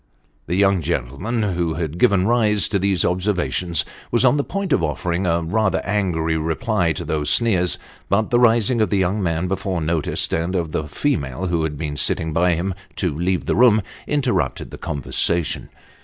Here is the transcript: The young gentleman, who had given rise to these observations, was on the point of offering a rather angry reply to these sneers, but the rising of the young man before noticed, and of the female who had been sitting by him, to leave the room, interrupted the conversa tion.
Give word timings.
The 0.47 0.55
young 0.55 0.81
gentleman, 0.81 1.43
who 1.53 1.75
had 1.75 1.99
given 1.99 2.25
rise 2.25 2.67
to 2.69 2.79
these 2.79 3.05
observations, 3.05 3.85
was 4.09 4.25
on 4.25 4.35
the 4.35 4.43
point 4.43 4.73
of 4.73 4.81
offering 4.81 5.27
a 5.27 5.43
rather 5.43 5.79
angry 5.85 6.35
reply 6.37 6.91
to 6.93 7.05
these 7.05 7.29
sneers, 7.29 7.77
but 8.09 8.31
the 8.31 8.39
rising 8.39 8.81
of 8.81 8.89
the 8.89 8.97
young 8.97 9.21
man 9.21 9.47
before 9.47 9.79
noticed, 9.79 10.33
and 10.33 10.55
of 10.55 10.71
the 10.71 10.85
female 10.85 11.45
who 11.45 11.61
had 11.61 11.77
been 11.77 11.97
sitting 11.97 12.33
by 12.33 12.55
him, 12.55 12.73
to 12.95 13.15
leave 13.15 13.45
the 13.45 13.55
room, 13.55 13.83
interrupted 14.07 14.71
the 14.71 14.79
conversa 14.79 15.45
tion. 15.45 15.69